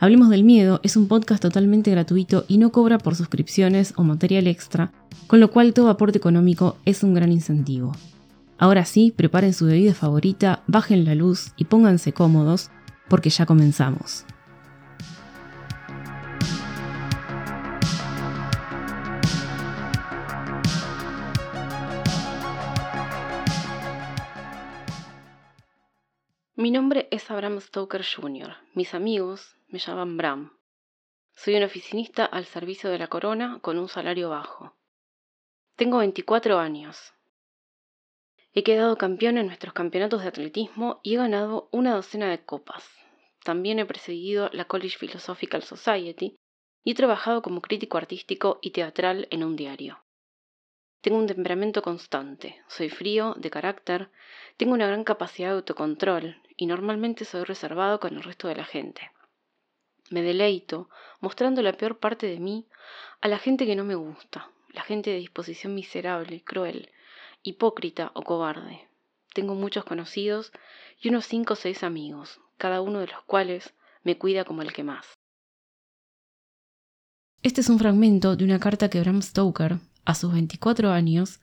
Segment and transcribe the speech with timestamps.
[0.00, 4.46] Hablemos del Miedo es un podcast totalmente gratuito y no cobra por suscripciones o material
[4.46, 4.92] extra,
[5.26, 7.96] con lo cual todo aporte económico es un gran incentivo.
[8.58, 12.70] Ahora sí, preparen su bebida favorita, bajen la luz y pónganse cómodos,
[13.08, 14.24] porque ya comenzamos.
[26.54, 28.52] Mi nombre es Abraham Stoker Jr.
[28.74, 30.58] Mis amigos, me llaman Bram.
[31.34, 34.74] Soy un oficinista al servicio de la corona con un salario bajo.
[35.76, 37.12] Tengo 24 años.
[38.54, 42.88] He quedado campeón en nuestros campeonatos de atletismo y he ganado una docena de copas.
[43.44, 46.36] También he presidido la College Philosophical Society
[46.82, 50.02] y he trabajado como crítico artístico y teatral en un diario.
[51.02, 54.10] Tengo un temperamento constante, soy frío, de carácter,
[54.56, 58.64] tengo una gran capacidad de autocontrol y normalmente soy reservado con el resto de la
[58.64, 59.12] gente.
[60.10, 60.88] Me deleito
[61.20, 62.66] mostrando la peor parte de mí
[63.20, 66.90] a la gente que no me gusta, la gente de disposición miserable, cruel,
[67.42, 68.88] hipócrita o cobarde.
[69.34, 70.52] Tengo muchos conocidos
[71.00, 74.72] y unos cinco o seis amigos, cada uno de los cuales me cuida como el
[74.72, 75.06] que más.
[77.42, 81.40] Este es un fragmento de una carta que Bram Stoker, a sus 24 años,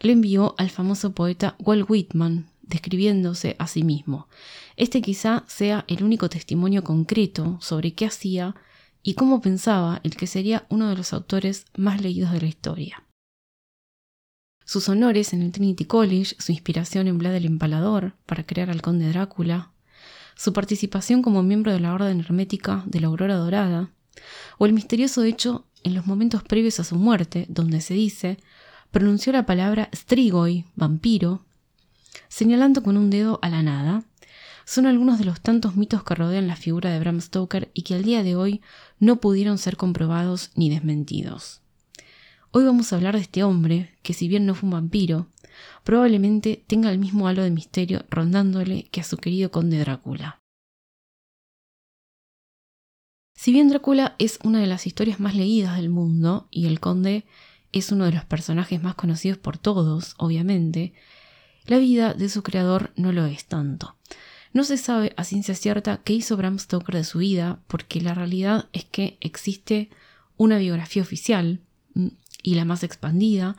[0.00, 4.28] le envió al famoso poeta Walt Whitman, describiéndose a sí mismo.
[4.76, 8.54] Este quizá sea el único testimonio concreto sobre qué hacía
[9.02, 13.04] y cómo pensaba el que sería uno de los autores más leídos de la historia.
[14.64, 18.80] Sus honores en el Trinity College, su inspiración en Vlad el Empalador para crear al
[18.80, 19.72] conde Drácula,
[20.36, 23.90] su participación como miembro de la Orden Hermética de la Aurora Dorada,
[24.58, 28.38] o el misterioso hecho en los momentos previos a su muerte, donde se dice,
[28.90, 31.44] pronunció la palabra strigoi, vampiro,
[32.34, 34.02] señalando con un dedo a la nada,
[34.64, 37.94] son algunos de los tantos mitos que rodean la figura de Bram Stoker y que
[37.94, 38.60] al día de hoy
[38.98, 41.62] no pudieron ser comprobados ni desmentidos.
[42.50, 45.28] Hoy vamos a hablar de este hombre, que si bien no fue un vampiro,
[45.84, 50.40] probablemente tenga el mismo halo de misterio rondándole que a su querido conde Drácula.
[53.36, 57.26] Si bien Drácula es una de las historias más leídas del mundo y el conde
[57.70, 60.94] es uno de los personajes más conocidos por todos, obviamente,
[61.66, 63.96] la vida de su creador no lo es tanto.
[64.52, 68.14] No se sabe a ciencia cierta qué hizo Bram Stoker de su vida, porque la
[68.14, 69.90] realidad es que existe
[70.36, 71.60] una biografía oficial
[71.94, 72.08] mm,
[72.42, 73.56] y la más expandida,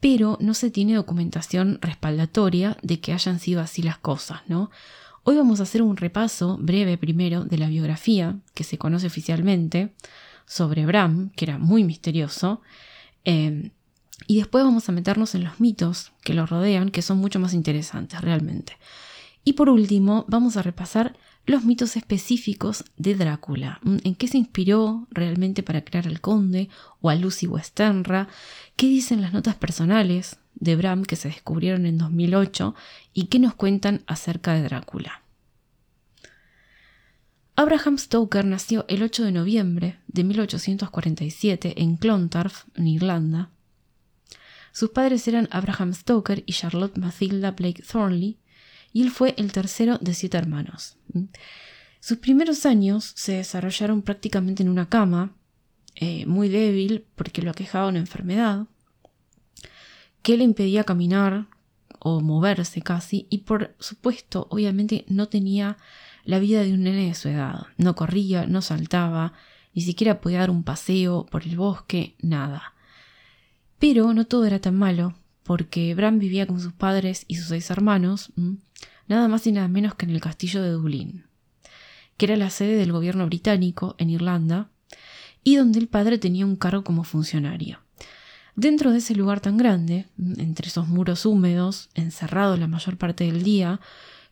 [0.00, 4.70] pero no se tiene documentación respaldatoria de que hayan sido así las cosas, ¿no?
[5.22, 9.94] Hoy vamos a hacer un repaso breve primero de la biografía que se conoce oficialmente
[10.44, 12.60] sobre Bram, que era muy misterioso,
[13.24, 13.70] eh,
[14.26, 17.54] y después vamos a meternos en los mitos que lo rodean, que son mucho más
[17.54, 18.76] interesantes realmente.
[19.44, 21.16] Y por último, vamos a repasar
[21.46, 23.80] los mitos específicos de Drácula.
[23.82, 26.68] Mm, ¿En qué se inspiró realmente para crear al conde
[27.00, 28.28] o a Lucy Westenra?
[28.76, 32.74] ¿Qué dicen las notas personales de Bram que se descubrieron en 2008?
[33.12, 35.22] ¿Y qué nos cuentan acerca de Drácula?
[37.54, 43.50] Abraham Stoker nació el 8 de noviembre de 1847 en Clontarf, en Irlanda,
[44.72, 48.38] sus padres eran Abraham Stoker y Charlotte Mathilda Blake Thornley,
[48.92, 50.96] y él fue el tercero de siete hermanos.
[52.00, 55.36] Sus primeros años se desarrollaron prácticamente en una cama,
[55.94, 58.66] eh, muy débil porque lo aquejaba una enfermedad,
[60.22, 61.46] que le impedía caminar
[61.98, 65.76] o moverse casi, y por supuesto, obviamente, no tenía
[66.24, 67.66] la vida de un nene de su edad.
[67.76, 69.34] No corría, no saltaba,
[69.74, 72.71] ni siquiera podía dar un paseo por el bosque, nada.
[73.82, 75.12] Pero no todo era tan malo,
[75.42, 78.30] porque Bram vivía con sus padres y sus seis hermanos,
[79.08, 81.24] nada más y nada menos que en el castillo de Dublín,
[82.16, 84.70] que era la sede del gobierno británico en Irlanda,
[85.42, 87.80] y donde el padre tenía un cargo como funcionario.
[88.54, 93.42] Dentro de ese lugar tan grande, entre esos muros húmedos, encerrado la mayor parte del
[93.42, 93.80] día,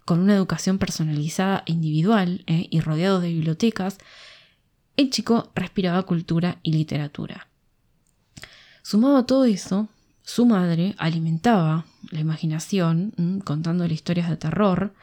[0.04, 2.68] con una educación personalizada e individual ¿eh?
[2.70, 3.98] y rodeado de bibliotecas,
[4.96, 7.49] el chico respiraba cultura y literatura.
[8.82, 9.88] Sumado a todo eso,
[10.22, 14.94] su madre alimentaba la imaginación contando historias de terror,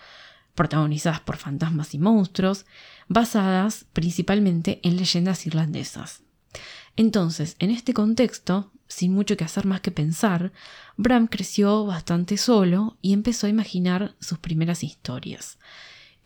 [0.56, 2.66] protagonizadas por fantasmas y monstruos,
[3.08, 6.22] basadas principalmente en leyendas irlandesas.
[6.96, 10.52] Entonces, en este contexto, sin mucho que hacer más que pensar,
[10.96, 15.60] Bram creció bastante solo y empezó a imaginar sus primeras historias.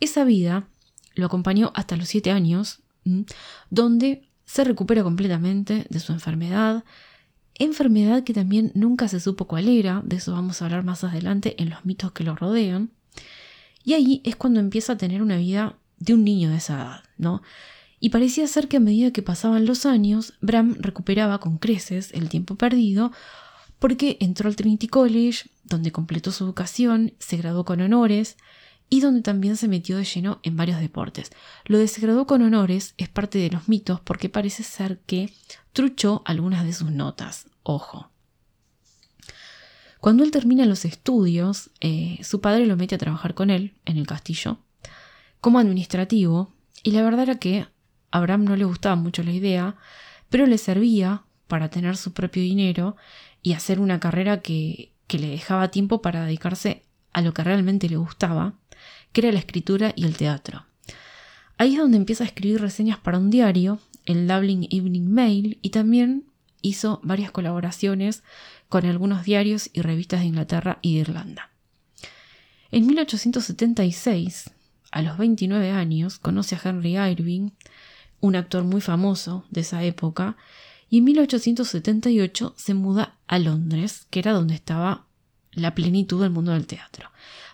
[0.00, 0.66] Esa vida
[1.14, 2.80] lo acompañó hasta los siete años,
[3.68, 6.84] donde se recupera completamente de su enfermedad,
[7.58, 11.54] enfermedad que también nunca se supo cuál era, de eso vamos a hablar más adelante
[11.58, 12.90] en los mitos que lo rodean,
[13.84, 17.04] y ahí es cuando empieza a tener una vida de un niño de esa edad,
[17.18, 17.42] ¿no?
[18.00, 22.28] Y parecía ser que a medida que pasaban los años, Bram recuperaba con creces el
[22.28, 23.12] tiempo perdido
[23.78, 28.36] porque entró al Trinity College, donde completó su educación, se graduó con honores
[28.92, 31.30] y donde también se metió de lleno en varios deportes.
[31.64, 35.32] Lo de se graduó con honores es parte de los mitos porque parece ser que
[35.72, 37.46] truchó algunas de sus notas.
[37.62, 38.10] Ojo.
[39.98, 43.96] Cuando él termina los estudios, eh, su padre lo mete a trabajar con él en
[43.96, 44.58] el castillo
[45.40, 46.52] como administrativo
[46.82, 47.70] y la verdad era que a
[48.10, 49.76] Abraham no le gustaba mucho la idea,
[50.28, 52.96] pero le servía para tener su propio dinero
[53.40, 56.82] y hacer una carrera que, que le dejaba tiempo para dedicarse
[57.14, 58.58] a lo que realmente le gustaba,
[59.12, 60.64] que era la escritura y el teatro.
[61.58, 65.70] Ahí es donde empieza a escribir reseñas para un diario, el Dublin Evening Mail, y
[65.70, 66.24] también
[66.60, 68.22] hizo varias colaboraciones
[68.68, 71.50] con algunos diarios y revistas de Inglaterra y de Irlanda.
[72.70, 74.50] En 1876,
[74.90, 77.50] a los 29 años, conoce a Henry Irving,
[78.20, 80.36] un actor muy famoso de esa época,
[80.88, 85.06] y en 1878 se muda a Londres, que era donde estaba
[85.52, 87.11] la plenitud del mundo del teatro.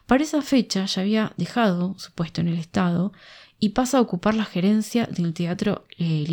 [0.09, 3.13] Para esa fecha ya había dejado su puesto en el Estado
[3.59, 6.25] y pasa a ocupar la gerencia del Teatro eh.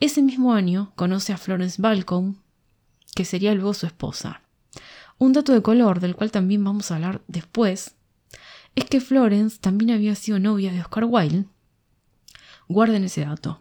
[0.00, 2.36] Ese mismo año conoce a Florence Balcom,
[3.14, 4.40] que sería luego su esposa.
[5.18, 7.96] Un dato de color del cual también vamos a hablar después
[8.76, 11.44] es que Florence también había sido novia de Oscar Wilde,
[12.66, 13.60] Guarden ese dato.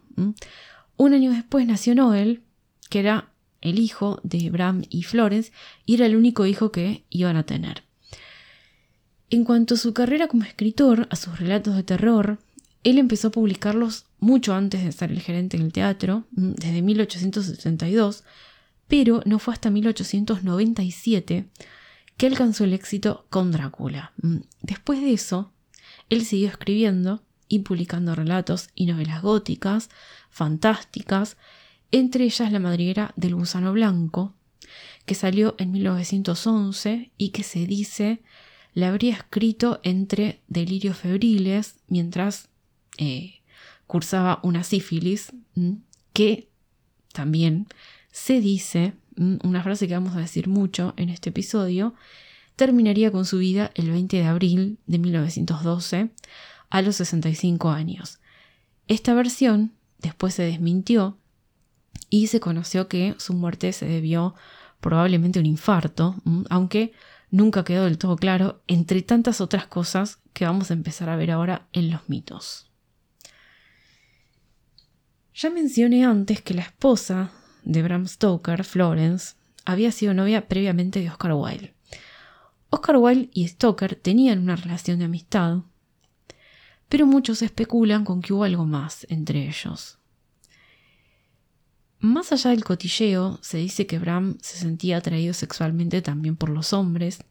[0.95, 2.41] Un año después nació Noel,
[2.89, 5.51] que era el hijo de Bram y Florence,
[5.85, 7.83] y era el único hijo que iban a tener.
[9.33, 12.38] En cuanto a su carrera como escritor, a sus relatos de terror,
[12.83, 18.25] él empezó a publicarlos mucho antes de ser el gerente en el teatro, desde 1872,
[18.88, 21.47] pero no fue hasta 1897
[22.15, 24.13] que alcanzó el éxito con Drácula.
[24.62, 25.51] Después de eso,
[26.12, 29.89] él siguió escribiendo y publicando relatos y novelas góticas,
[30.30, 31.38] fantásticas,
[31.89, 34.35] entre ellas La madriguera del gusano blanco,
[35.07, 38.21] que salió en 1911 y que se dice
[38.73, 42.49] le habría escrito entre delirios febriles mientras
[42.97, 43.41] eh,
[43.87, 45.31] cursaba una sífilis,
[46.13, 46.49] que
[47.11, 47.67] también
[48.11, 51.93] se dice, una frase que vamos a decir mucho en este episodio,
[52.55, 56.09] terminaría con su vida el 20 de abril de 1912
[56.69, 58.19] a los 65 años.
[58.87, 61.17] Esta versión después se desmintió
[62.09, 64.35] y se conoció que su muerte se debió
[64.81, 66.15] probablemente a un infarto,
[66.49, 66.93] aunque
[67.33, 71.31] nunca quedó del todo claro, entre tantas otras cosas que vamos a empezar a ver
[71.31, 72.69] ahora en los mitos.
[75.33, 77.31] Ya mencioné antes que la esposa
[77.63, 79.35] de Bram Stoker, Florence,
[79.66, 81.73] había sido novia previamente de Oscar Wilde.
[82.69, 85.61] Oscar Wilde y Stoker tenían una relación de amistad,
[86.87, 89.97] pero muchos especulan con que hubo algo más entre ellos.
[92.04, 96.74] Más allá del cotilleo, se dice que Bram se sentía atraído sexualmente también por los
[96.74, 97.24] hombres,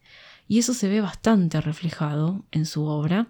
[0.47, 3.27] y eso se ve bastante reflejado en su obra.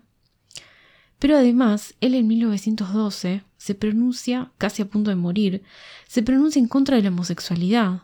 [1.19, 5.63] Pero además, él en 1912 se pronuncia, casi a punto de morir,
[6.07, 8.03] se pronuncia en contra de la homosexualidad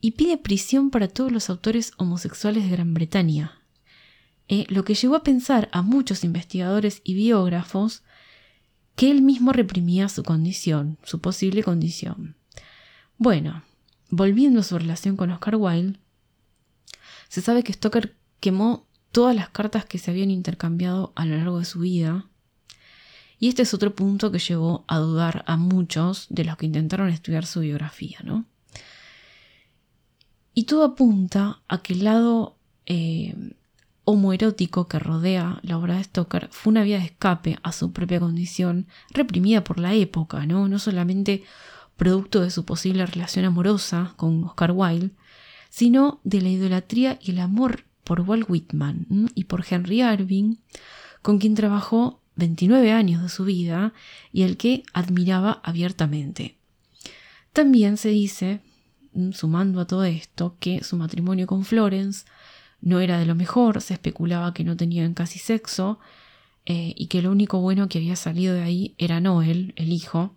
[0.00, 3.62] y pide prisión para todos los autores homosexuales de Gran Bretaña,
[4.48, 8.02] eh, lo que llevó a pensar a muchos investigadores y biógrafos
[8.96, 12.36] que él mismo reprimía su condición, su posible condición.
[13.18, 13.64] Bueno,
[14.10, 15.98] volviendo a su relación con Oscar Wilde,
[17.28, 21.58] se sabe que Stoker quemó todas las cartas que se habían intercambiado a lo largo
[21.58, 22.26] de su vida,
[23.38, 27.08] y este es otro punto que llevó a dudar a muchos de los que intentaron
[27.08, 28.46] estudiar su biografía, ¿no?
[30.54, 33.34] Y todo apunta a que el lado eh,
[34.04, 38.20] homoerótico que rodea la obra de Stoker fue una vía de escape a su propia
[38.20, 40.68] condición, reprimida por la época, ¿no?
[40.68, 41.44] No solamente
[41.96, 45.10] producto de su posible relación amorosa con Oscar Wilde,
[45.70, 50.56] sino de la idolatría y el amor por Walt Whitman y por Henry Irving,
[51.22, 53.92] con quien trabajó 29 años de su vida
[54.32, 56.58] y al que admiraba abiertamente.
[57.52, 58.60] También se dice,
[59.32, 62.24] sumando a todo esto, que su matrimonio con Florence
[62.84, 65.98] no era de lo mejor, se especulaba que no tenían casi sexo
[66.66, 70.36] eh, y que lo único bueno que había salido de ahí era Noel, el hijo,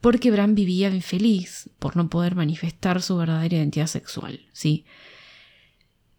[0.00, 4.84] porque Bram vivía infeliz por no poder manifestar su verdadera identidad sexual, ¿sí?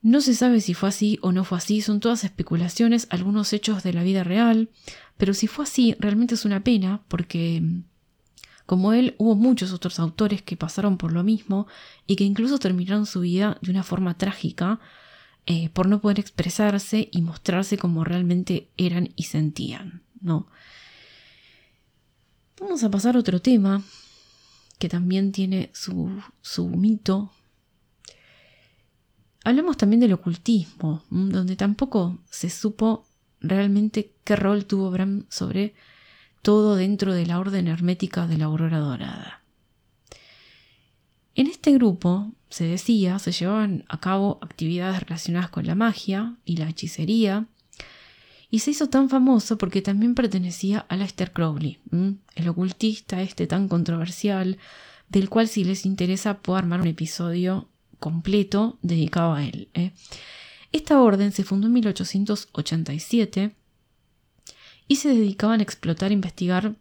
[0.02, 3.82] No se sabe si fue así o no fue así, son todas especulaciones, algunos hechos
[3.82, 4.70] de la vida real,
[5.18, 7.64] pero si fue así, realmente es una pena, porque
[8.66, 11.66] como él, hubo muchos otros autores que pasaron por lo mismo
[12.08, 14.82] y que incluso terminaron su vida de una forma trágica
[15.52, 20.46] eh, por no poder expresarse y mostrarse como realmente eran y sentían, ¿no?
[22.62, 23.82] Vamos a pasar a otro tema
[24.78, 27.32] que también tiene su, su mito.
[29.44, 33.08] Hablamos también del ocultismo, donde tampoco se supo
[33.42, 35.74] realmente qué rol tuvo Bram sobre
[36.44, 39.39] todo dentro de la orden hermética de la aurora dorada.
[41.40, 46.58] En este grupo, se decía, se llevaban a cabo actividades relacionadas con la magia y
[46.58, 47.48] la hechicería,
[48.52, 51.80] y se hizo tan famoso porque también pertenecía a Lester Crowley,
[52.36, 54.58] el ocultista este tan controversial,
[55.08, 57.70] del cual si les interesa puedo armar un episodio
[58.00, 59.70] completo dedicado a él.
[59.74, 59.94] ¿eh?
[60.74, 63.56] Esta orden se fundó en 1887
[64.90, 66.76] y se dedicaban a explotar e investigar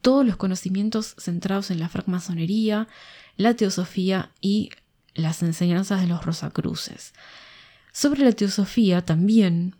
[0.00, 2.88] todos los conocimientos centrados en la francmasonería,
[3.38, 4.68] la teosofía y
[5.14, 7.14] las enseñanzas de los Rosacruces.
[7.92, 9.74] Sobre la teosofía también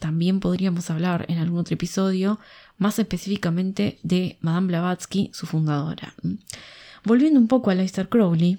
[0.00, 2.38] también podríamos hablar en algún otro episodio,
[2.76, 6.14] más específicamente de Madame Blavatsky, su fundadora.
[7.04, 8.58] Volviendo un poco a Leicester Crowley,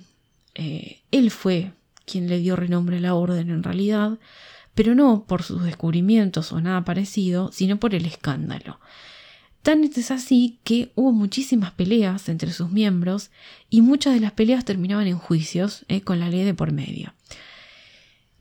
[0.55, 1.73] eh, él fue
[2.05, 4.17] quien le dio renombre a la orden en realidad,
[4.73, 8.79] pero no por sus descubrimientos o nada parecido, sino por el escándalo.
[9.65, 13.31] Tan es así que hubo muchísimas peleas entre sus miembros
[13.67, 17.15] y muchas de las peleas terminaban en juicios eh, con la ley de por medio.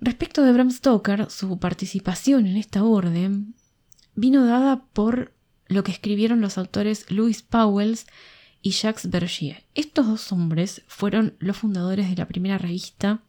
[0.03, 3.55] Respecto de Bram Stoker, su participación en esta orden
[4.15, 5.33] vino dada por
[5.67, 8.07] lo que escribieron los autores Louis Powells
[8.61, 9.65] y Jacques Bergier.
[9.75, 13.23] Estos dos hombres fueron los fundadores de la primera revista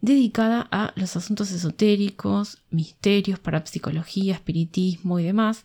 [0.00, 5.64] dedicada a los asuntos esotéricos, misterios, parapsicología, espiritismo y demás,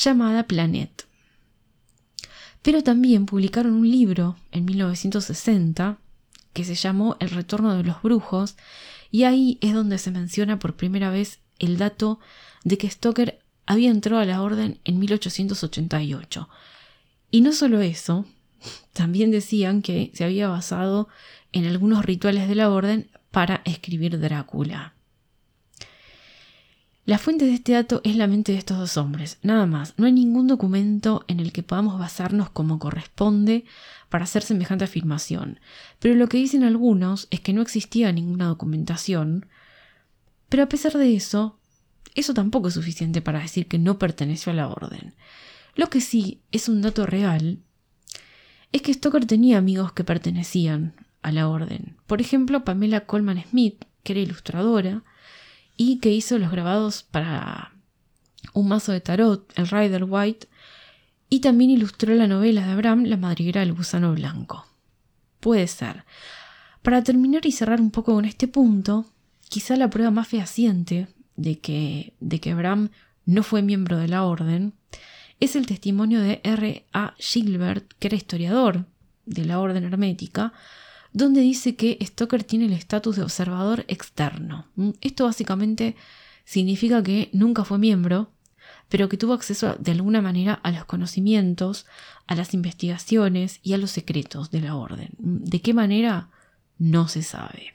[0.00, 1.06] llamada Planet.
[2.62, 5.98] Pero también publicaron un libro en 1960
[6.52, 8.56] que se llamó El retorno de los brujos,
[9.10, 12.18] y ahí es donde se menciona por primera vez el dato
[12.64, 16.48] de que Stoker había entrado a la orden en 1888.
[17.30, 18.26] Y no solo eso,
[18.92, 21.08] también decían que se había basado
[21.52, 24.94] en algunos rituales de la orden para escribir Drácula.
[27.10, 29.94] La fuente de este dato es la mente de estos dos hombres, nada más.
[29.96, 33.64] No hay ningún documento en el que podamos basarnos como corresponde
[34.08, 35.58] para hacer semejante afirmación.
[35.98, 39.46] Pero lo que dicen algunos es que no existía ninguna documentación.
[40.48, 41.58] Pero a pesar de eso,
[42.14, 45.14] eso tampoco es suficiente para decir que no perteneció a la orden.
[45.74, 47.58] Lo que sí es un dato real
[48.70, 51.96] es que Stoker tenía amigos que pertenecían a la orden.
[52.06, 55.02] Por ejemplo, Pamela Coleman Smith, que era ilustradora,
[55.82, 57.72] y que hizo los grabados para
[58.52, 60.46] un mazo de tarot, el Rider White,
[61.30, 64.66] y también ilustró la novela de Abraham, La madriguera del gusano blanco.
[65.40, 66.04] Puede ser.
[66.82, 69.06] Para terminar y cerrar un poco con este punto,
[69.48, 72.90] quizá la prueba más fehaciente de que, de que Abraham
[73.24, 74.74] no fue miembro de la orden
[75.40, 76.84] es el testimonio de R.
[76.92, 77.14] A.
[77.16, 78.84] Gilbert, que era historiador
[79.24, 80.52] de la orden hermética,
[81.12, 84.66] donde dice que Stoker tiene el estatus de observador externo.
[84.76, 85.96] Mm, esto básicamente
[86.44, 88.30] significa que nunca fue miembro,
[88.88, 91.86] pero que tuvo acceso de alguna manera a los conocimientos,
[92.26, 95.10] a las investigaciones y a los secretos de la orden.
[95.18, 96.30] Mm, ¿De qué manera?
[96.78, 97.74] No se sabe.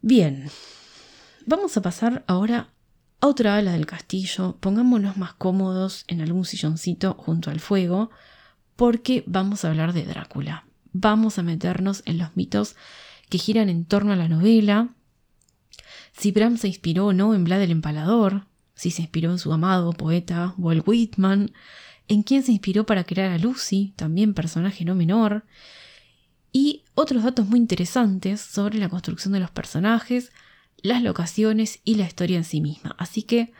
[0.00, 0.50] Bien,
[1.46, 2.68] vamos a pasar ahora
[3.20, 4.56] a otra ala del castillo.
[4.60, 8.10] Pongámonos más cómodos en algún silloncito junto al fuego
[8.82, 10.66] porque vamos a hablar de Drácula.
[10.92, 12.74] Vamos a meternos en los mitos
[13.28, 14.88] que giran en torno a la novela,
[16.12, 19.52] si Bram se inspiró o no en Vlad el Empalador, si se inspiró en su
[19.52, 21.52] amado poeta Walt Whitman,
[22.08, 25.44] en quién se inspiró para crear a Lucy, también personaje no menor,
[26.50, 30.32] y otros datos muy interesantes sobre la construcción de los personajes,
[30.78, 32.96] las locaciones y la historia en sí misma.
[32.98, 33.52] Así que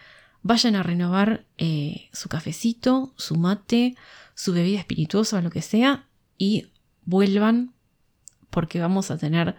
[0.43, 3.95] vayan a renovar eh, su cafecito, su mate,
[4.35, 6.07] su bebida espirituosa o lo que sea
[6.39, 6.69] y
[7.05, 7.73] vuelvan
[8.51, 9.57] porque vamos a tener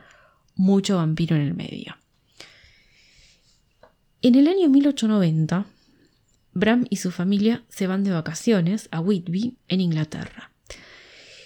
[0.55, 1.97] mucho vampiro en el medio.
[4.21, 5.65] En el año 1890,
[6.53, 10.51] Bram y su familia se van de vacaciones a Whitby, en Inglaterra.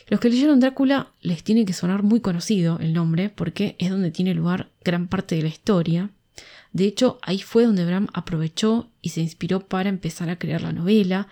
[0.09, 4.11] Los que leyeron Drácula les tiene que sonar muy conocido el nombre porque es donde
[4.11, 6.11] tiene lugar gran parte de la historia.
[6.71, 10.71] De hecho, ahí fue donde Bram aprovechó y se inspiró para empezar a crear la
[10.71, 11.27] novela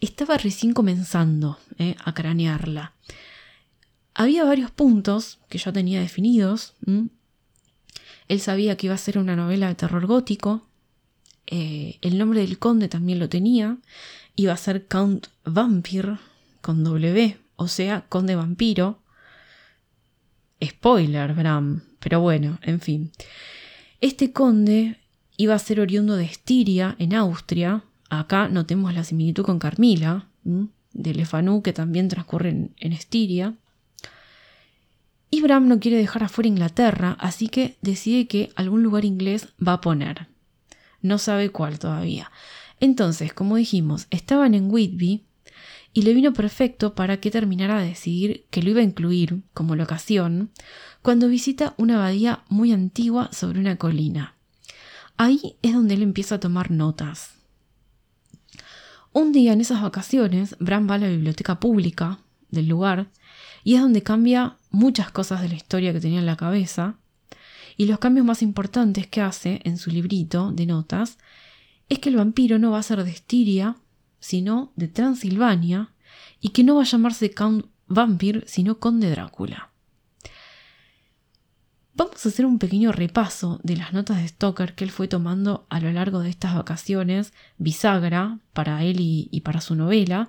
[0.00, 2.92] estaba recién comenzando eh, a cranearla.
[4.14, 6.74] Había varios puntos que ya tenía definidos.
[8.28, 10.66] Él sabía que iba a ser una novela de terror gótico.
[11.46, 13.76] Eh, el nombre del conde también lo tenía.
[14.34, 16.18] Iba a ser Count Vampire
[16.60, 19.02] con W, o sea, conde vampiro.
[20.64, 21.82] Spoiler, Bram.
[22.00, 23.12] Pero bueno, en fin.
[24.00, 24.98] Este conde
[25.36, 27.84] iba a ser oriundo de Estiria, en Austria.
[28.08, 33.54] Acá notemos la similitud con Carmila, de Lefanú, que también transcurre en, Estiria.
[35.30, 39.74] Y Bram no quiere dejar afuera Inglaterra, así que decide que algún lugar inglés va
[39.74, 40.28] a poner.
[41.02, 42.30] No sabe cuál todavía.
[42.80, 45.24] Entonces, como dijimos, estaban en Whitby
[45.92, 49.76] y le vino perfecto para que terminara de decidir que lo iba a incluir como
[49.76, 50.50] locación
[51.02, 54.34] cuando visita una abadía muy antigua sobre una colina.
[55.16, 57.35] Ahí es donde él empieza a tomar notas.
[59.16, 62.18] Un día en esas vacaciones, Bram va a la biblioteca pública
[62.50, 63.06] del lugar
[63.64, 66.96] y es donde cambia muchas cosas de la historia que tenía en la cabeza.
[67.78, 71.16] Y los cambios más importantes que hace en su librito de notas
[71.88, 73.76] es que el vampiro no va a ser de Estiria,
[74.20, 75.94] sino de Transilvania,
[76.42, 79.70] y que no va a llamarse Count Vampir, sino Conde Drácula.
[81.96, 85.66] Vamos a hacer un pequeño repaso de las notas de Stoker que él fue tomando
[85.70, 90.28] a lo largo de estas vacaciones, bisagra para él y, para su novela,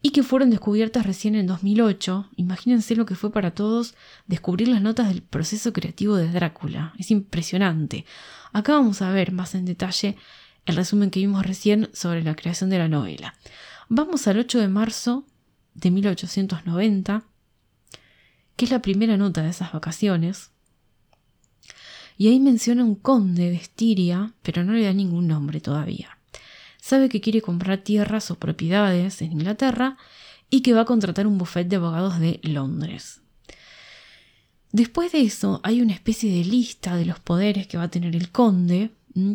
[0.00, 2.30] y que fueron descubiertas recién en 2008.
[2.36, 3.96] Imagínense lo que fue para todos
[4.28, 6.94] descubrir las notas del proceso creativo de Drácula.
[6.98, 8.06] Es impresionante.
[8.54, 10.16] Acá vamos a ver más en detalle
[10.64, 13.34] el resumen que vimos recién sobre la creación de la novela.
[13.90, 15.26] Vamos al 8 de marzo
[15.74, 17.24] de 1890
[18.56, 20.50] que es la primera nota de esas vacaciones.
[22.18, 26.18] Y ahí menciona un conde de Estiria, pero no le da ningún nombre todavía.
[26.80, 29.98] Sabe que quiere comprar tierras o propiedades en Inglaterra
[30.48, 33.20] y que va a contratar un bufete de abogados de Londres.
[34.72, 38.14] Después de eso hay una especie de lista de los poderes que va a tener
[38.14, 38.92] el conde,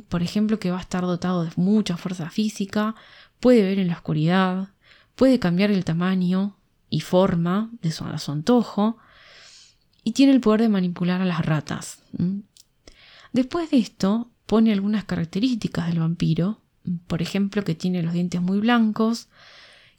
[0.07, 2.95] por ejemplo que va a estar dotado de mucha fuerza física,
[3.39, 4.69] puede ver en la oscuridad,
[5.15, 6.55] puede cambiar el tamaño
[6.89, 8.97] y forma de su, a su antojo,
[10.03, 12.03] y tiene el poder de manipular a las ratas.
[13.33, 16.61] Después de esto, pone algunas características del vampiro,
[17.07, 19.29] por ejemplo, que tiene los dientes muy blancos,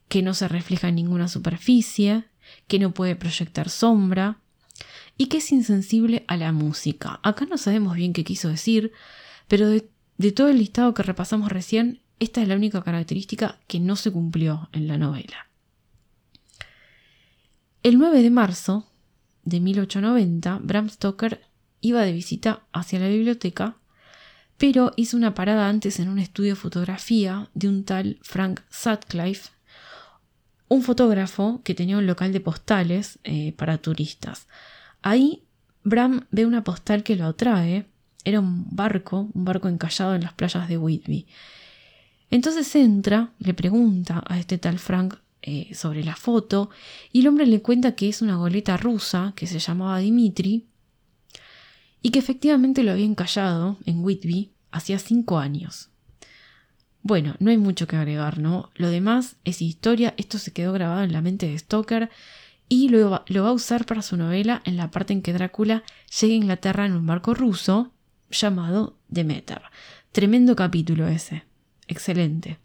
[0.09, 2.25] que no se refleja en ninguna superficie,
[2.67, 4.39] que no puede proyectar sombra
[5.17, 7.21] y que es insensible a la música.
[7.23, 8.93] Acá no sabemos bien qué quiso decir,
[9.49, 13.97] pero de, todo el listado que repasamos recién, esta es la única característica que no
[13.97, 15.49] se cumplió en la novela.
[17.83, 18.92] El 9 de marzo
[19.45, 21.43] de 1890, Bram Stoker
[21.81, 23.77] iba de visita hacia la biblioteca,
[24.57, 29.51] pero hizo una parada antes en un estudio de fotografía de un tal Frank Sutcliffe,
[30.69, 34.47] un fotógrafo que tenía un local de postales eh, para turistas.
[35.03, 35.43] Ahí
[35.85, 37.87] Bram ve una postal que lo atrae,
[38.25, 41.27] era un barco, un barco encallado en las playas de Whitby.
[42.31, 46.71] Entonces entra, le pregunta a este tal Frank eh, sobre la foto
[47.13, 50.67] y el hombre le cuenta que es una goleta rusa que se llamaba Dimitri
[52.01, 55.91] y que efectivamente lo había encallado en Whitby hacía cinco años.
[57.03, 58.71] Bueno, no hay mucho que agregar, ¿no?
[58.77, 62.11] Lo demás es historia, esto se quedó grabado en la mente de Stoker
[62.69, 65.33] y lo va, lo va a usar para su novela en la parte en que
[65.33, 65.83] Drácula
[66.21, 67.93] llega a Inglaterra en un barco ruso
[68.31, 69.63] llamado Demeter.
[70.13, 71.43] Tremendo capítulo ese.
[71.89, 72.62] Excelente.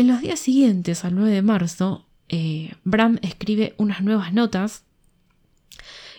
[0.00, 4.84] En los días siguientes, al 9 de marzo, eh, Bram escribe unas nuevas notas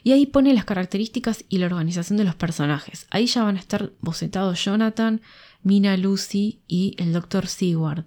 [0.04, 3.08] y ahí pone las características y la organización de los personajes.
[3.10, 5.22] Ahí ya van a estar bocetados Jonathan,
[5.64, 7.48] Mina Lucy y el Dr.
[7.48, 8.06] Seward.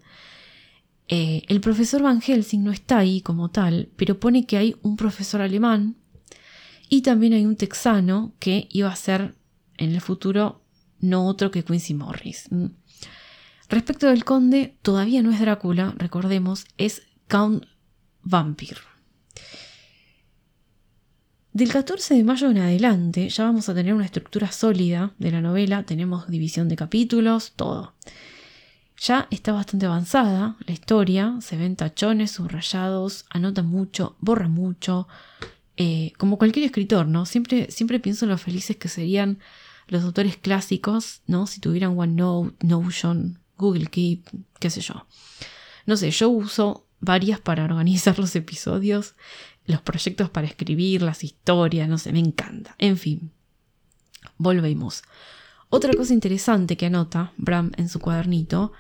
[1.08, 4.96] Eh, el profesor Van Helsing no está ahí como tal, pero pone que hay un
[4.96, 5.96] profesor alemán
[6.88, 9.34] y también hay un texano que iba a ser
[9.76, 10.62] en el futuro
[11.00, 12.48] no otro que Quincy Morris.
[13.74, 17.64] Respecto del conde, todavía no es Drácula, recordemos, es Count
[18.22, 18.76] Vampir.
[21.52, 25.40] Del 14 de mayo en adelante ya vamos a tener una estructura sólida de la
[25.40, 27.96] novela, tenemos división de capítulos, todo.
[28.96, 35.08] Ya está bastante avanzada la historia, se ven tachones, subrayados, anota mucho, borra mucho,
[35.76, 37.26] eh, como cualquier escritor, ¿no?
[37.26, 39.40] Siempre, siempre pienso en lo felices que serían
[39.88, 41.48] los autores clásicos, ¿no?
[41.48, 45.06] Si tuvieran OneNote, Notion, Google Keep, qué sé yo.
[45.86, 49.14] No sé, yo uso varias para organizar los episodios,
[49.66, 52.74] los proyectos para escribir, las historias, no sé, me encanta.
[52.78, 53.30] En fin,
[54.38, 55.02] volvemos.
[55.70, 58.72] Otra cosa interesante que anota Bram en su cuadernito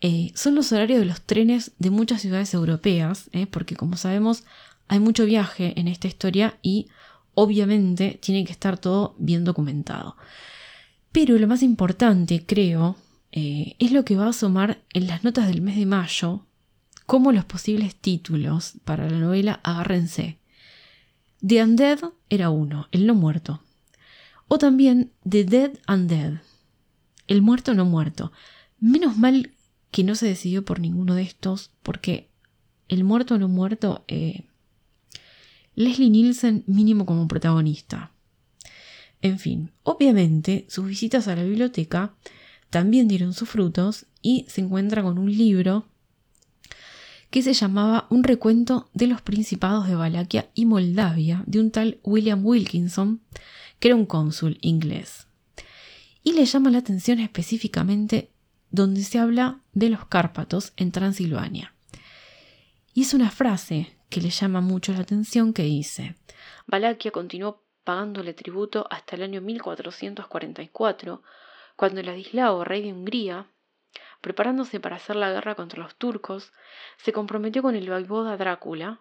[0.00, 4.44] eh, son los horarios de los trenes de muchas ciudades europeas, eh, porque como sabemos
[4.88, 6.88] hay mucho viaje en esta historia y
[7.34, 10.16] obviamente tiene que estar todo bien documentado.
[11.12, 12.96] Pero lo más importante, creo,
[13.36, 16.46] eh, es lo que va a asomar en las notas del mes de mayo,
[17.04, 20.38] como los posibles títulos para la novela Agárrense.
[21.44, 21.98] The Undead
[22.30, 23.60] era uno, el no muerto.
[24.46, 26.42] O también The Dead Undead,
[27.26, 28.30] el muerto no muerto.
[28.78, 29.50] Menos mal
[29.90, 32.30] que no se decidió por ninguno de estos, porque
[32.86, 34.44] el muerto no muerto, eh,
[35.74, 38.12] Leslie Nielsen mínimo como protagonista.
[39.22, 42.14] En fin, obviamente sus visitas a la biblioteca
[42.70, 45.86] también dieron sus frutos y se encuentra con un libro
[47.30, 51.98] que se llamaba Un recuento de los principados de Valaquia y Moldavia de un tal
[52.04, 53.20] William Wilkinson,
[53.80, 55.26] que era un cónsul inglés.
[56.22, 58.30] Y le llama la atención específicamente
[58.70, 61.74] donde se habla de los Cárpatos en Transilvania.
[62.94, 66.14] Y es una frase que le llama mucho la atención que dice,
[66.66, 71.22] Valaquia continuó pagándole tributo hasta el año 1444,
[71.76, 73.46] cuando Ladislao, rey de Hungría,
[74.20, 76.52] preparándose para hacer la guerra contra los turcos,
[76.96, 79.00] se comprometió con el vaivoda Drácula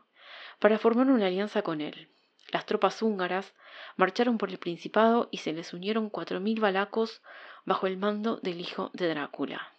[0.59, 2.09] para formar una alianza con él.
[2.51, 3.53] Las tropas húngaras
[3.95, 7.21] marcharon por el Principado y se les unieron cuatro mil balacos
[7.65, 9.73] bajo el mando del hijo de Drácula.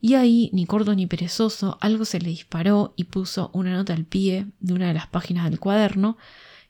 [0.00, 4.06] Y ahí, ni corto ni perezoso, algo se le disparó y puso una nota al
[4.06, 6.16] pie de una de las páginas del cuaderno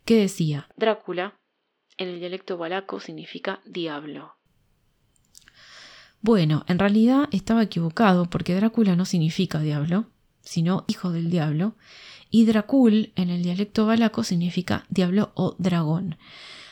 [0.05, 1.37] que decía Drácula,
[1.97, 4.40] en el dialecto balaco, significa diablo.
[6.23, 10.07] Bueno, en realidad estaba equivocado porque Drácula no significa diablo,
[10.43, 11.77] sino hijo del diablo,
[12.31, 16.17] y Dracul en el dialecto balaco significa diablo o dragón.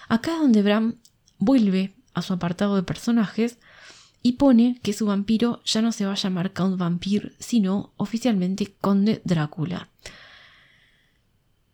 [0.08, 0.96] Acá es donde Bram
[1.38, 3.58] vuelve a su apartado de personajes
[4.22, 8.74] y pone que su vampiro ya no se va a llamar Count Vampire, sino oficialmente
[8.80, 9.88] Conde Drácula.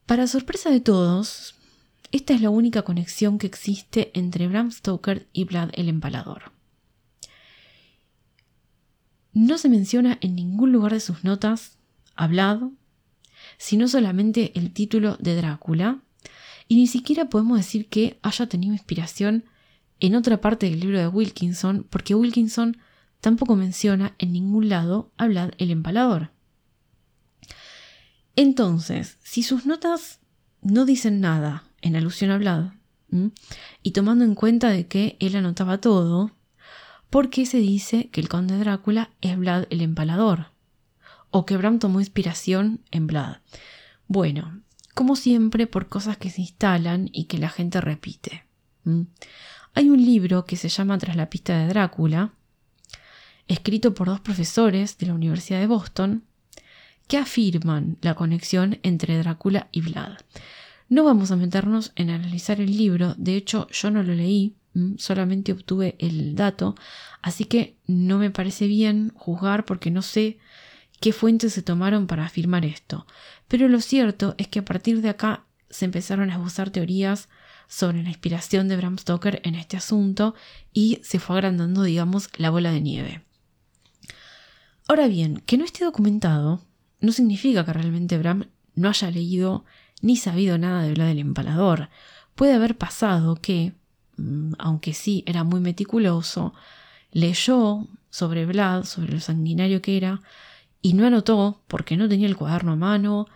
[0.07, 1.55] Para sorpresa de todos,
[2.13, 6.54] esta es la única conexión que existe entre Bram Stoker y Vlad el Empalador.
[9.35, 11.77] No se menciona en ningún lugar de sus notas
[12.15, 12.63] a Vlad,
[13.59, 16.01] sino solamente el título de Drácula,
[16.69, 19.45] y ni siquiera podemos decir que haya tenido inspiración
[20.01, 22.79] en otra parte del libro de Wilkinson, porque Wilkinson
[23.21, 26.31] tampoco menciona en ningún lado a Vlad el empalador.
[28.37, 30.21] Entonces, si sus notas
[30.63, 32.73] no dicen nada en alusión a Vlad,
[33.83, 36.33] y tomando en cuenta de que él anotaba todo,
[37.15, 40.47] ¿por qué se dice que el conde Drácula es Vlad el empalador?
[41.31, 43.37] O que Bram tomó inspiración en Vlad.
[44.09, 44.63] Bueno,
[44.95, 48.43] como siempre, por cosas que se instalan y que la gente repite.
[49.75, 52.33] Hay un libro que se llama Tras la pista de Drácula,
[53.47, 56.25] escrito por dos profesores de la Universidad de Boston,
[57.07, 60.19] que afirman la conexión entre Drácula y Vlad.
[60.89, 64.57] No vamos a meternos en analizar el libro, de hecho yo no lo leí,
[64.99, 66.75] solamente obtuve el dato,
[67.23, 70.39] así que no me parece bien juzgar porque no sé
[71.01, 73.07] qué fuentes se tomaron para afirmar esto.
[73.49, 77.29] Pero lo cierto es que a partir de acá se empezaron a esbozar teorías
[77.69, 80.35] sobre la inspiración de Bram Stoker en este asunto
[80.73, 83.25] y se fue agrandando, digamos, la bola de nieve.
[84.87, 86.63] Ahora bien, que no esté documentado
[87.01, 89.65] no significa que realmente Bram no haya leído
[90.01, 91.89] ni sabido nada de Vlad el Empalador.
[92.35, 93.75] Puede haber pasado que, mm,
[94.59, 96.55] aunque sí era muy meticuloso,
[97.13, 100.21] leyó sobre Vlad, sobre lo sanguinario que era,
[100.83, 103.27] y no anotó porque no tenía el cuaderno a mano,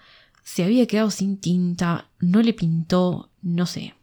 [0.42, 3.94] se había quedado sin tinta, no le pintó, no sé.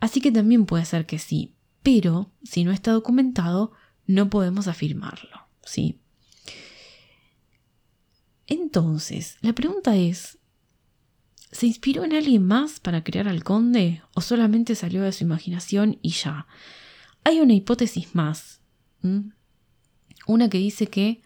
[0.00, 3.72] Así que también puede ser que sí, pero si no está documentado,
[4.06, 6.00] no podemos afirmarlo, ¿sí?
[8.46, 10.38] Entonces, la pregunta es,
[11.50, 15.98] ¿se inspiró en alguien más para crear al conde o solamente salió de su imaginación
[16.02, 16.46] y ya?
[17.24, 18.60] Hay una hipótesis más,
[20.26, 21.22] una que dice que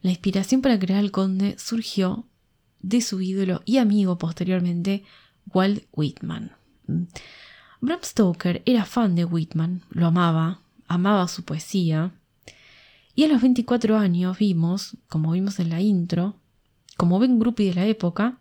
[0.00, 2.26] la inspiración para crear al conde surgió
[2.80, 5.04] de su ídolo y amigo posteriormente,
[5.52, 6.52] Walt Whitman.
[7.80, 12.12] Bram Stoker era fan de Whitman, lo amaba, amaba su poesía,
[13.14, 16.36] y a los 24 años vimos, como vimos en la intro,
[16.96, 18.38] como Ben Gruppy de la época,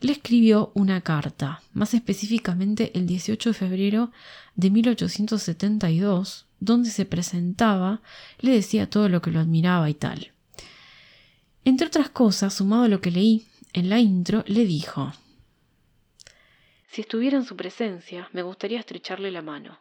[0.00, 4.12] le escribió una carta, más específicamente el 18 de febrero
[4.54, 8.00] de 1872, donde se presentaba,
[8.38, 10.32] le decía todo lo que lo admiraba y tal.
[11.64, 15.12] Entre otras cosas, sumado a lo que leí en la intro, le dijo,
[16.90, 19.78] si estuviera en su presencia, me gustaría estrecharle la mano.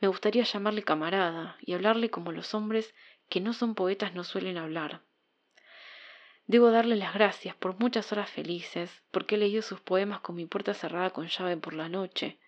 [0.00, 2.94] Me gustaría llamarle camarada y hablarle como los hombres
[3.30, 5.02] que no son poetas no suelen hablar.
[6.46, 10.44] Debo darle las gracias por muchas horas felices, porque he leído sus poemas con mi
[10.44, 12.38] puerta cerrada con llave por la noche,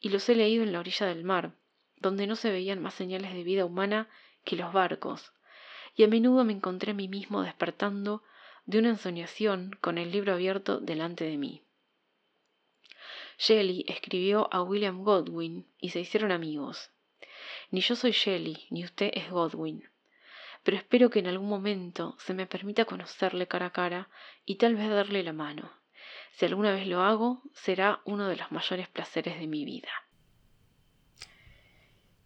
[0.00, 1.52] y los he leído en la orilla del mar,
[1.96, 4.08] donde no se veían más señales de vida humana
[4.44, 5.32] que los barcos,
[5.94, 8.22] y a menudo me encontré a mí mismo despertando
[8.64, 11.62] de una ensoñación con el libro abierto delante de mí.
[13.38, 16.90] Shelley escribió a William Godwin y se hicieron amigos.
[17.70, 19.88] Ni yo soy Shelley, ni usted es Godwin.
[20.66, 24.08] Pero espero que en algún momento se me permita conocerle cara a cara
[24.44, 25.70] y tal vez darle la mano.
[26.36, 29.88] Si alguna vez lo hago, será uno de los mayores placeres de mi vida.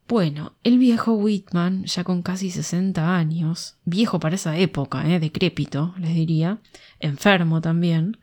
[0.09, 5.21] Bueno, el viejo Whitman, ya con casi 60 años, viejo para esa época, ¿eh?
[5.21, 6.61] decrépito, les diría,
[6.99, 8.17] enfermo también,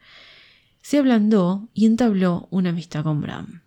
[0.82, 3.62] se ablandó y entabló una amistad con Bram,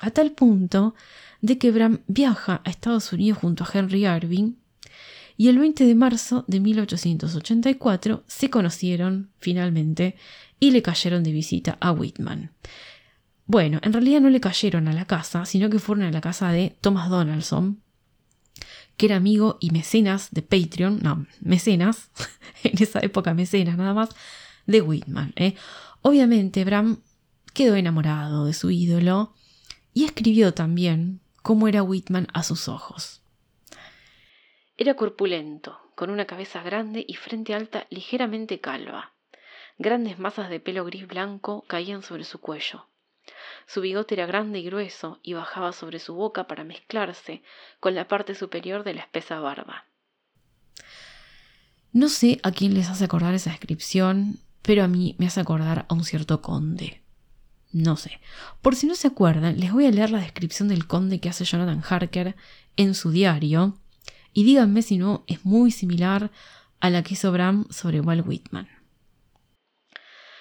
[0.00, 0.96] a tal punto
[1.42, 4.54] de que Bram viaja a Estados Unidos junto a Henry Irving
[5.42, 10.14] y el 20 de marzo de 1884 se conocieron finalmente
[10.60, 12.52] y le cayeron de visita a Whitman.
[13.46, 16.52] Bueno, en realidad no le cayeron a la casa, sino que fueron a la casa
[16.52, 17.82] de Thomas Donaldson,
[18.96, 22.12] que era amigo y mecenas de Patreon, no, mecenas,
[22.62, 24.10] en esa época mecenas nada más,
[24.68, 25.32] de Whitman.
[25.34, 25.56] ¿eh?
[26.02, 27.00] Obviamente Bram
[27.52, 29.34] quedó enamorado de su ídolo
[29.92, 33.21] y escribió también cómo era Whitman a sus ojos.
[34.82, 39.12] Era corpulento, con una cabeza grande y frente alta ligeramente calva.
[39.78, 42.88] Grandes masas de pelo gris blanco caían sobre su cuello.
[43.68, 47.44] Su bigote era grande y grueso y bajaba sobre su boca para mezclarse
[47.78, 49.86] con la parte superior de la espesa barba.
[51.92, 55.86] No sé a quién les hace acordar esa descripción, pero a mí me hace acordar
[55.88, 57.02] a un cierto conde.
[57.70, 58.20] No sé.
[58.62, 61.44] Por si no se acuerdan, les voy a leer la descripción del conde que hace
[61.44, 62.34] Jonathan Harker
[62.76, 63.78] en su diario,
[64.32, 66.30] y díganme si no es muy similar
[66.80, 68.68] a la que hizo Bram sobre Walt Whitman.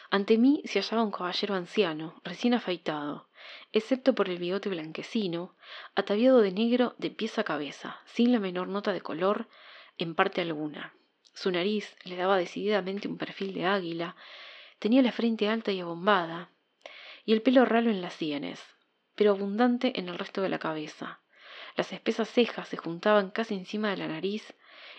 [0.10, 3.30] Ante mí se hallaba un caballero anciano, recién afeitado,
[3.72, 5.56] excepto por el bigote blanquecino,
[5.96, 9.48] ataviado de negro de pies a cabeza, sin la menor nota de color
[9.98, 10.94] en parte alguna.
[11.34, 14.18] Su nariz le daba decididamente un perfil de águila,
[14.80, 16.50] tenía la frente alta y abombada,
[17.24, 18.62] y el pelo ralo en las sienes,
[19.16, 21.21] pero abundante en el resto de la cabeza.
[21.76, 24.54] Las espesas cejas se juntaban casi encima de la nariz,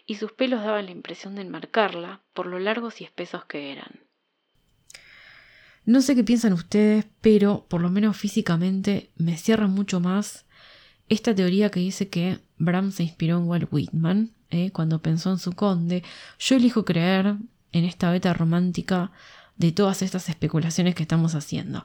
[0.06, 4.00] y sus pelos daban la impresión de enmarcarla por lo largos y espesos que eran.
[5.84, 10.46] No sé qué piensan ustedes, pero por lo menos físicamente me cierra mucho más
[11.08, 15.38] esta teoría que dice que Bram se inspiró en Walt Whitman eh, cuando pensó en
[15.38, 16.04] su conde.
[16.38, 17.36] Yo elijo creer
[17.72, 19.10] en esta beta romántica
[19.56, 21.84] de todas estas especulaciones que estamos haciendo.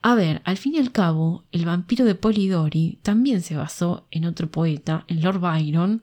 [0.00, 4.24] A ver, al fin y al cabo, el vampiro de Polidori también se basó en
[4.24, 6.02] otro poeta, en Lord Byron,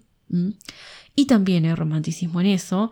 [1.15, 2.91] y también hay romanticismo en eso,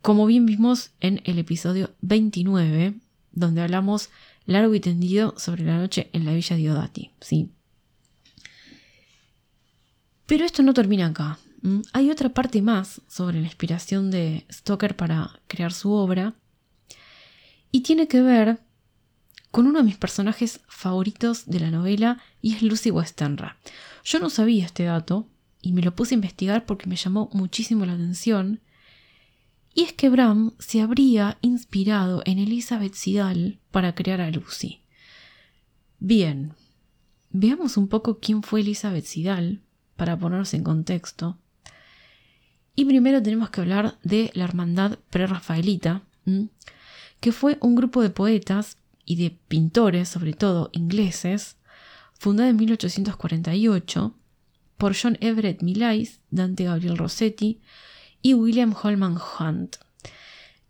[0.00, 2.94] como bien vimos en el episodio 29
[3.32, 4.10] donde hablamos
[4.46, 7.12] largo y tendido sobre la noche en la villa Diodati.
[7.20, 7.50] ¿sí?
[10.26, 11.38] Pero esto no termina acá.
[11.92, 16.34] Hay otra parte más sobre la inspiración de Stoker para crear su obra
[17.72, 18.60] y tiene que ver
[19.50, 23.56] con uno de mis personajes favoritos de la novela y es Lucy Westenra.
[24.04, 25.26] Yo no sabía este dato
[25.62, 28.60] y me lo puse a investigar porque me llamó muchísimo la atención
[29.74, 34.80] y es que Bram se habría inspirado en Elizabeth Sidal para crear a Lucy.
[36.00, 36.54] Bien,
[37.30, 39.62] veamos un poco quién fue Elizabeth Sidal
[39.96, 41.38] para ponernos en contexto.
[42.74, 46.02] Y primero tenemos que hablar de la hermandad prerrafaelita,
[47.20, 51.56] que fue un grupo de poetas y de pintores, sobre todo ingleses,
[52.12, 54.14] fundada en 1848
[54.76, 57.62] por John Everett Millais, Dante Gabriel Rossetti,
[58.20, 59.76] y William Holman Hunt.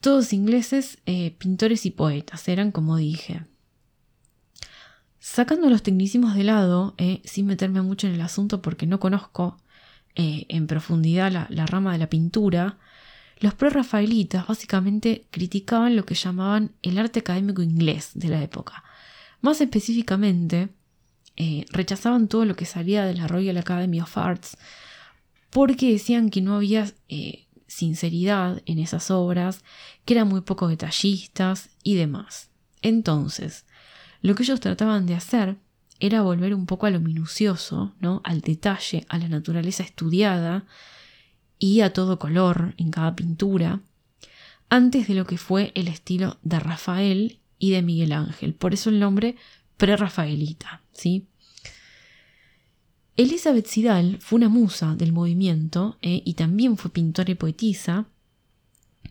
[0.00, 3.44] Todos ingleses, eh, pintores y poetas, eran como dije.
[5.18, 9.56] Sacando los tecnicismos de lado, eh, sin meterme mucho en el asunto porque no conozco
[10.14, 12.78] eh, en profundidad la, la, rama de la pintura,
[13.40, 18.84] los prerrafaelitas básicamente criticaban lo que llamaban el arte académico inglés de la época.
[19.40, 20.70] Más específicamente,
[21.70, 24.56] rechazaban todo lo que salía de la Royal Academy of Arts,
[25.50, 29.62] porque decían que no había eh, sinceridad en esas obras,
[30.04, 32.50] que eran muy poco detallistas y demás.
[32.82, 33.64] Entonces,
[34.20, 35.56] lo que ellos trataban de hacer
[36.00, 38.20] era volver un poco a lo minucioso, ¿no?
[38.24, 40.66] al detalle, a la naturaleza estudiada
[41.58, 43.80] y a todo color en cada pintura,
[44.68, 48.54] antes de lo que fue el estilo de Rafael y de Miguel Ángel.
[48.54, 49.36] Por eso el nombre
[49.76, 51.26] prerrafaelita, ¿sí?
[53.16, 58.06] Elizabeth Sidal fue una musa del movimiento eh, y también fue pintora y poetisa,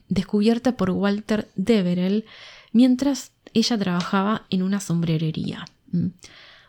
[0.08, 2.26] descubierta por Walter Deverell
[2.72, 5.66] mientras ella trabajaba en una sombrerería.
[5.92, 6.08] Mm.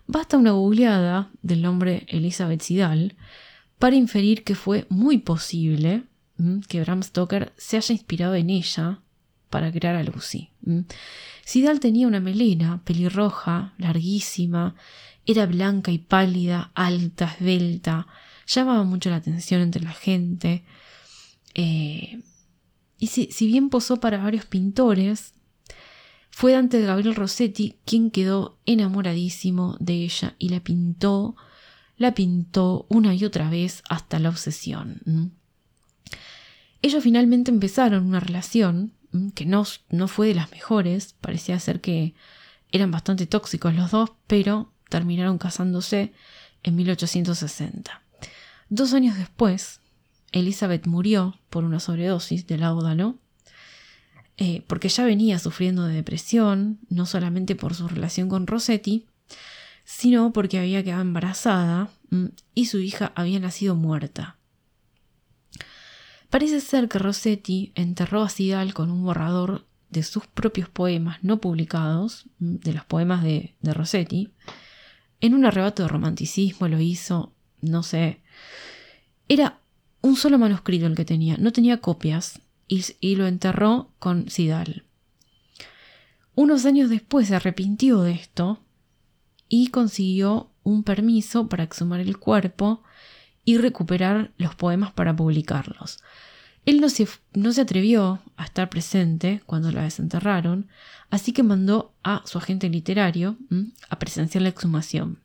[0.09, 3.14] Basta una googleada del nombre Elizabeth Sidal
[3.79, 6.05] para inferir que fue muy posible
[6.69, 9.01] que Bram Stoker se haya inspirado en ella
[9.51, 10.51] para crear a Lucy.
[11.45, 14.75] Sidal tenía una melena pelirroja, larguísima,
[15.27, 18.07] era blanca y pálida, alta, esbelta,
[18.47, 20.64] llamaba mucho la atención entre la gente.
[21.55, 22.23] Eh,
[22.99, 25.35] y si, bien posó para varios pintores,
[26.31, 31.37] fue Dante Gabriel Rossetti quien quedó enamoradísimo de ella y la pintó,
[31.99, 35.35] la pintó una y otra vez hasta la obsesión.
[36.81, 38.93] Ellos finalmente empezaron una relación
[39.35, 42.15] que no, no fue de las mejores, parecía ser que
[42.71, 46.13] eran bastante tóxicos los dos, pero terminaron casándose
[46.63, 48.03] en 1860.
[48.69, 49.81] Dos años después,
[50.33, 53.19] Elizabeth murió por una sobredosis de láudano,
[54.37, 59.07] eh, porque ya venía sufriendo de depresión, no solamente por su relación con Rossetti,
[59.90, 64.37] sino porque había quedado embarazada mm, y su hija había nacido muerta.
[66.29, 71.40] Parece ser que Rossetti enterró a Sidal con un borrador de sus propios poemas no
[71.40, 74.35] publicados, mm, de los poemas de, de Rossetti.
[75.22, 78.20] En un arrebato de romanticismo lo hizo, no sé.
[79.27, 79.59] Era
[80.03, 84.85] un solo manuscrito el que tenía, no tenía copias, y, lo enterró con Sidal.
[86.35, 88.61] Unos años después se arrepintió de esto
[89.49, 92.83] y consiguió un permiso para exhumar el cuerpo
[93.45, 96.03] y recuperar los poemas para publicarlos.
[96.67, 100.69] Él no se, no se, atrevió a estar presente cuando la desenterraron,
[101.09, 103.39] así que mandó a su agente literario
[103.89, 105.19] a presenciar la exhumación.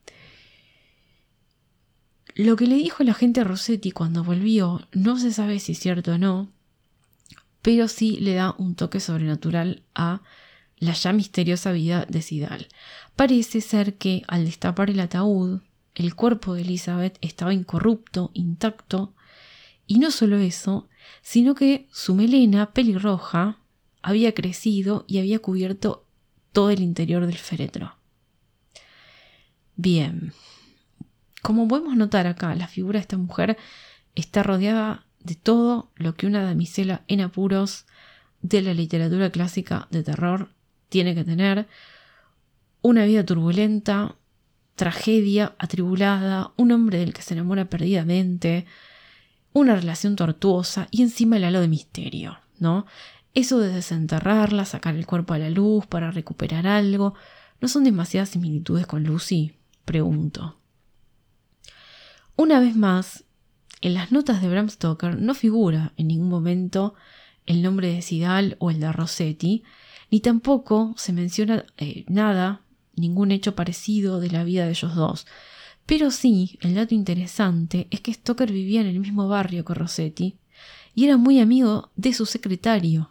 [2.35, 6.13] Lo que le dijo el agente Rossetti cuando volvió no se sabe si es cierto
[6.13, 6.49] o no,
[7.61, 10.21] pero sí le da un toque sobrenatural a
[10.83, 12.67] la ya misteriosa vida de Sidal.
[13.15, 15.61] Parece ser que al destapar el ataúd,
[15.95, 19.13] el cuerpo de Elizabeth estaba incorrupto, intacto,
[19.87, 20.89] y no solo eso,
[21.21, 23.59] sino que su melena pelirroja
[24.01, 26.05] había crecido y había cubierto
[26.51, 27.95] todo el interior del féretro.
[29.75, 30.33] Bien,
[31.41, 33.57] como podemos notar acá, la figura de esta mujer
[34.15, 37.85] está rodeada de todo lo que una damisela en apuros
[38.41, 40.49] de la literatura clásica de terror
[40.93, 41.67] tiene que tener.
[42.83, 44.15] Una vida turbulenta,
[44.75, 48.67] tragedia atribulada, un hombre del que se enamora perdidamente,
[49.53, 52.85] una relación tortuosa y encima el halo de misterio, ¿no?
[53.33, 57.15] Eso de desenterrarla, sacar el cuerpo a la luz para recuperar algo,
[57.59, 59.53] ¿no son demasiadas similitudes con Lucy?
[59.85, 60.59] Pregunto.
[62.35, 63.23] Una vez más,
[63.81, 66.93] en las notas de Bram Stoker no figura en ningún momento
[67.47, 69.63] el nombre de Sidal o el de Rossetti,
[70.13, 72.61] ni tampoco se menciona eh, nada,
[72.95, 75.25] ningún hecho parecido de la vida de ellos dos.
[75.87, 80.37] Pero sí, el dato interesante es que Stoker vivía en el mismo barrio que Rossetti
[80.93, 83.09] y era muy amigo de su secretario,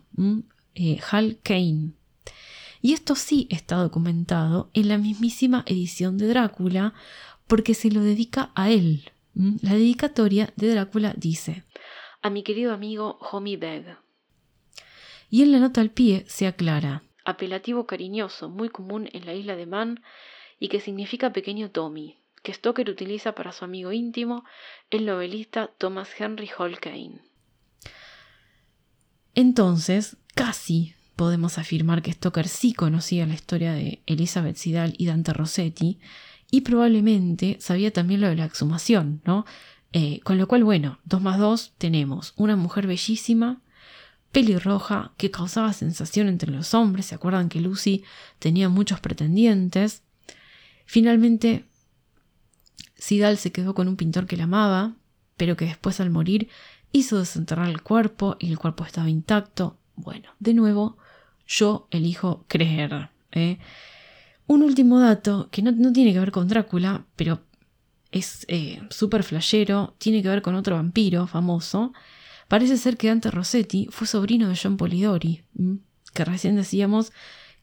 [0.77, 1.91] eh, Hal Kane.
[2.81, 6.95] Y esto sí está documentado en la mismísima edición de Drácula
[7.49, 9.11] porque se lo dedica a él.
[9.35, 11.65] La dedicatoria de Drácula dice,
[12.23, 14.02] a mi querido amigo Homie Beg.
[15.33, 19.57] Y en la nota al pie se aclara, apelativo cariñoso muy común en la isla
[19.57, 20.03] de Man
[20.61, 24.45] y que significa pequeño Tommy, que Stoker utiliza para su amigo íntimo,
[24.91, 26.79] el novelista Thomas Henry Hall
[29.35, 35.33] Entonces, casi podemos afirmar que Stoker sí conocía la historia de Elizabeth Sidal y Dante
[35.33, 35.99] Rossetti,
[36.51, 39.47] y probablemente sabía también lo de la exhumación, ¿no?
[39.95, 42.35] Eh, con lo cual, bueno, dos más dos tenemos.
[42.37, 43.63] Una mujer bellísima,
[44.33, 47.07] pelirroja, que causaba sensación entre los hombres.
[47.07, 48.03] ¿Se acuerdan que Lucy
[48.39, 50.03] tenía muchos pretendientes?
[50.87, 51.65] Finalmente,
[52.97, 54.95] Sidal se quedó con un pintor que la amaba,
[55.37, 56.49] pero que después al morir
[56.93, 59.79] hizo desenterrar el cuerpo y el cuerpo estaba intacto.
[59.97, 60.97] Bueno, de nuevo,
[61.47, 63.11] yo elijo creer.
[63.33, 63.59] ¿eh?
[64.47, 67.41] Un último dato que no, tiene que ver con Drácula, pero
[68.11, 71.93] es eh, súper flashero, tiene que ver con otro vampiro famoso.
[72.53, 75.43] Parece ser que Dante Rossetti fue sobrino de John Polidori,
[76.13, 77.11] que recién decíamos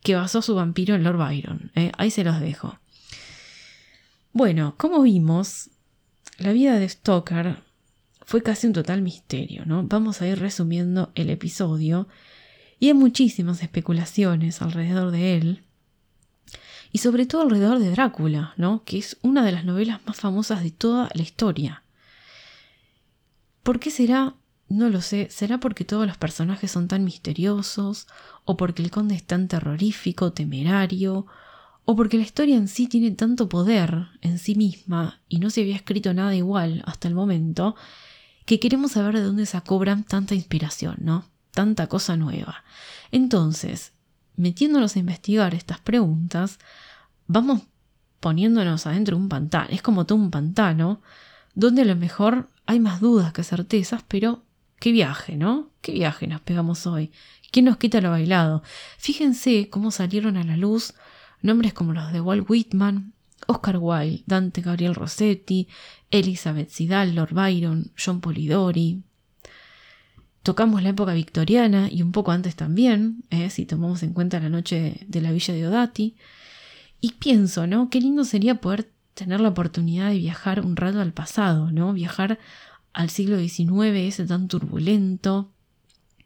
[0.02, 1.72] que basó su vampiro en Lord Byron.
[1.76, 1.92] ¿eh?
[2.00, 2.80] Ahí se los dejo.
[4.34, 5.70] Bueno, como vimos,
[6.40, 7.62] la vida de Stoker
[8.26, 9.84] fue casi un total misterio, ¿no?
[9.84, 12.08] Vamos a ir resumiendo el episodio
[12.80, 15.64] y hay muchísimas especulaciones alrededor de él
[16.92, 18.84] y sobre todo alrededor de Drácula, ¿no?
[18.86, 21.84] que es una de las novelas más famosas de toda la historia.
[23.62, 24.34] ¿Por qué será?
[24.70, 28.08] No lo sé, será porque todos los personajes son tan misteriosos,
[28.46, 31.26] o porque el conde es tan terrorífico, temerario,
[31.86, 35.62] o porque la historia en sí tiene tanto poder en sí misma y no se
[35.62, 37.76] había escrito nada igual hasta el momento,
[38.46, 41.26] que queremos saber de dónde se cobran tanta inspiración, ¿no?
[41.52, 42.64] Tanta cosa nueva.
[43.12, 43.94] Entonces,
[44.36, 46.60] metiéndonos a investigar estas preguntas,
[47.26, 47.64] vamos
[48.20, 49.70] poniéndonos adentro de un pantano.
[49.72, 51.02] Es como todo un pantano,
[51.56, 54.44] donde a lo mejor hay más dudas que certezas, pero
[54.80, 55.70] qué viaje, ¿no?
[55.82, 57.12] Qué viaje nos pegamos hoy.
[57.52, 58.64] ¿Quién nos quita lo bailado?
[58.98, 60.94] Fíjense cómo salieron a la luz
[61.42, 63.14] nombres como los de Walt Whitman,
[63.48, 65.68] Oscar Wilde, Dante Gabriel Rossetti,
[66.12, 69.04] Elizabeth Sidal, Lord Byron, John Polidori,
[70.44, 74.50] Tocamos la época victoriana y un poco antes también, eh, si tomamos en cuenta la
[74.50, 76.16] noche de la villa de Odati.
[77.02, 77.90] Y pienso, ¿no?
[77.90, 81.94] Qué lindo sería poder tener la oportunidad de viajar un rato al pasado, ¿no?
[81.94, 82.40] Viajar
[82.94, 85.52] al siglo XIX, ese tan turbulento,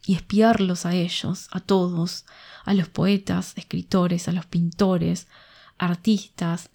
[0.05, 2.25] y espiarlos a ellos, a todos,
[2.65, 5.27] a los poetas, escritores, a los pintores,
[5.77, 6.69] artistas,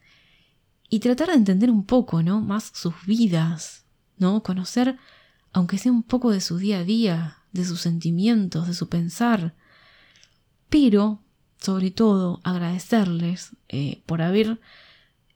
[0.88, 2.40] y tratar de entender un poco, ¿no?
[2.40, 3.84] Más sus vidas,
[4.16, 4.42] ¿no?
[4.42, 4.98] Conocer
[5.52, 9.54] aunque sea un poco de su día a día, de sus sentimientos, de su pensar,
[10.68, 11.22] pero,
[11.58, 14.60] sobre todo, agradecerles eh, por haber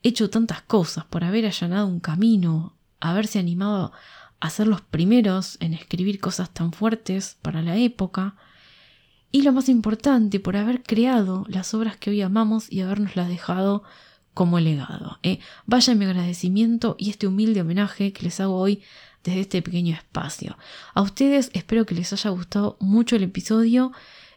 [0.03, 3.93] hecho tantas cosas, por haber allanado un camino, haberse animado
[4.43, 8.35] a ser los primeros en escribir cosas tan fuertes para la época,
[9.31, 13.85] y lo más importante, por haber creado las obras que hoy amamos y habernoslas dejado
[14.35, 15.21] como legado.
[15.23, 15.39] Eh.
[15.65, 18.83] Vaya mi agradecimiento y este humilde homenaje que les hago hoy
[19.23, 20.59] desde este pequeño espacio.
[20.93, 23.93] A ustedes espero que les haya gustado mucho el episodio.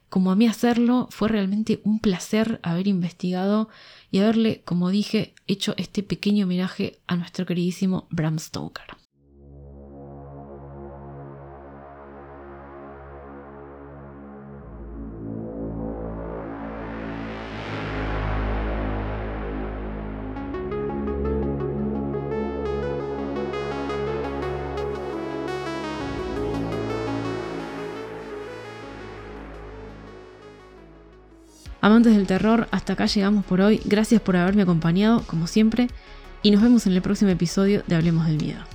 [0.10, 3.70] Como a mí hacerlo, fue realmente un placer haber investigado
[4.12, 9.05] y haberle, como dije, hecho este pequeño homenaje a nuestro queridísimo Bram Stoker.
[31.86, 33.80] Amantes del terror, hasta acá llegamos por hoy.
[33.86, 35.88] Gracias por haberme acompañado, como siempre,
[36.42, 38.75] y nos vemos en el próximo episodio de Hablemos del Miedo.